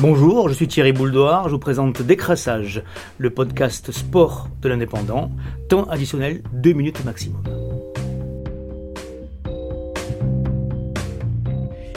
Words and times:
Bonjour, 0.00 0.48
je 0.48 0.54
suis 0.54 0.66
Thierry 0.66 0.92
Bouldoir, 0.92 1.44
je 1.44 1.52
vous 1.52 1.58
présente 1.58 2.00
Décrassage, 2.00 2.82
le 3.18 3.28
podcast 3.28 3.92
sport 3.92 4.48
de 4.62 4.70
l'indépendant, 4.70 5.30
temps 5.68 5.84
additionnel 5.90 6.42
2 6.54 6.72
minutes 6.72 7.04
maximum. 7.04 7.59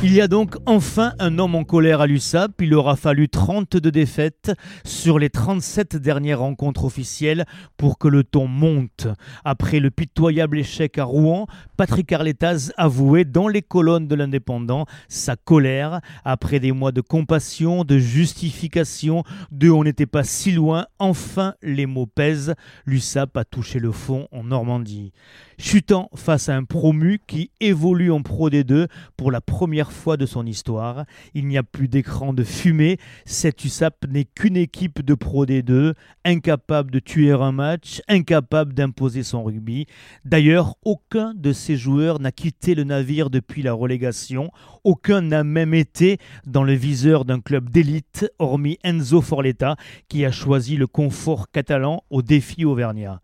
Il 0.06 0.12
y 0.12 0.20
a 0.20 0.28
donc 0.28 0.58
enfin 0.66 1.14
un 1.18 1.40
homme 1.40 1.56
en 1.56 1.64
colère 1.64 2.02
à 2.02 2.08
l'USAP. 2.08 2.60
Il 2.60 2.74
aura 2.74 2.98
fallu 2.98 3.30
32 3.30 3.90
défaites 3.90 4.52
sur 4.84 5.18
les 5.18 5.30
37 5.30 5.96
dernières 5.96 6.40
rencontres 6.40 6.84
officielles 6.84 7.46
pour 7.78 7.98
que 7.98 8.10
le 8.10 8.26
ton 8.26 8.48
monte. 8.48 9.08
Après 9.46 9.80
le 9.80 9.92
pitoyable 9.92 10.60
échec 10.60 10.98
à 10.98 11.06
Rouen, 11.06 11.48
Patrick 11.78 12.12
Arletaz 12.12 12.74
avouait 12.76 13.24
dans 13.24 13.48
les 13.48 13.62
colonnes 13.62 14.10
de 14.10 14.16
l'Indépendant 14.16 14.88
sa 15.08 15.38
colère 15.38 16.02
après 16.25 16.60
des 16.60 16.74
mois 16.74 16.92
de 16.92 17.00
compassion, 17.00 17.86
de 17.86 17.97
justification, 17.97 19.24
de 19.52 19.70
on 19.70 19.86
n'était 19.86 20.06
pas 20.06 20.25
si 20.25 20.52
loin. 20.52 20.86
Enfin, 21.00 21.54
les 21.61 21.86
mots 21.86 22.08
pèsent. 22.08 22.56
L'USAP 22.86 23.38
a 23.38 23.46
touché 23.46 23.80
le 23.80 23.94
fond 23.94 24.28
en 24.33 24.44
Normandie. 24.44 25.14
Chutant 25.58 26.10
face 26.14 26.50
à 26.50 26.58
un 26.58 26.66
promu 26.66 27.22
qui 27.25 27.52
évolue 27.61 28.11
en 28.11 28.22
Pro 28.22 28.50
D2 28.50 28.88
pour 29.16 29.32
la 29.32 29.39
première 29.39 29.93
fois 29.93 30.18
de 30.18 30.25
son 30.25 30.46
histoire. 30.46 31.06
Il 31.33 31.47
n'y 31.47 31.57
a 31.57 31.64
plus 31.64 31.88
d'écran 31.88 32.33
de 32.33 32.44
fumée. 32.44 32.97
Cette 33.25 33.64
USAP 33.64 34.08
n'est 34.09 34.25
qu'une 34.25 34.58
équipe 34.58 35.02
de 35.02 35.14
Pro 35.14 35.45
D2, 35.45 35.94
incapable 36.25 36.92
de 36.92 37.00
tuer 37.00 37.31
un 37.31 37.52
match, 37.52 38.02
incapable 38.08 38.73
d'imposer 38.73 39.23
son 39.23 39.44
rugby. 39.44 39.86
D'ailleurs, 40.25 40.75
aucun 40.83 41.33
de 41.33 41.53
ces 41.53 41.78
joueurs 41.78 42.19
n'a 42.19 42.31
quitté 42.31 42.75
le 42.75 42.83
navire 42.83 43.30
depuis 43.30 43.61
la 43.61 43.73
relégation. 43.73 44.52
Aucun 44.83 45.22
n'a 45.22 45.44
même 45.44 45.73
été 45.73 46.17
dans 46.45 46.64
le 46.64 46.73
viseur 46.73 47.25
d'un 47.25 47.39
club 47.39 47.69
d'élite, 47.69 48.30
hormis 48.39 48.77
Enzo 48.83 49.21
Forletta, 49.21 49.77
qui 50.09 50.25
a 50.25 50.31
choisi 50.31 50.75
le 50.75 50.88
confort 50.88 51.52
catalan 51.52 52.03
au 52.09 52.21
défi 52.21 52.66
auvergnat. 52.66 53.21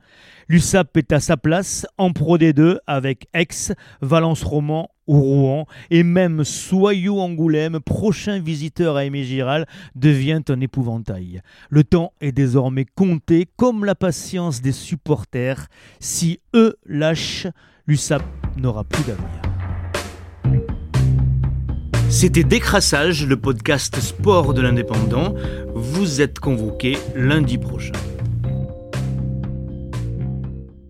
L'USAP 0.47 0.97
est 0.97 1.12
à 1.12 1.20
sa 1.20 1.38
place 1.38 1.86
en 1.97 2.12
Pro 2.12 2.38
D2 2.38 2.78
avec 2.88 3.28
Aix, 3.34 3.47
Valence 4.02 4.44
Roman 4.44 4.90
ou 4.98 4.98
Rouen 5.18 5.66
et 5.90 6.04
même 6.04 6.44
Soyou 6.44 7.20
Angoulême, 7.20 7.80
prochain 7.80 8.40
visiteur 8.40 8.96
à 8.96 9.06
Aimé 9.06 9.24
Giral, 9.24 9.66
devient 9.96 10.42
un 10.50 10.62
épouvantail. 10.62 11.42
Le 11.70 11.84
temps 11.84 12.14
est 12.22 12.32
désormais 12.32 12.86
compté 12.86 13.48
comme 13.56 13.86
la 13.86 13.96
patience 13.96 14.62
des 14.62 14.72
supporters. 14.72 15.68
Si 16.00 16.40
eux 16.54 16.78
lâchent, 16.86 17.48
l'USAP 17.88 18.24
n'aura 18.58 18.84
plus 18.84 19.04
d'avenir. 19.04 19.42
C'était 22.10 22.44
Décrassage, 22.44 23.26
le 23.26 23.38
podcast 23.38 24.00
sport 24.00 24.54
de 24.54 24.62
l'indépendant. 24.62 25.36
Vous 25.76 26.22
êtes 26.22 26.40
convoqué 26.40 26.98
lundi 27.16 27.58
prochain. 27.58 27.94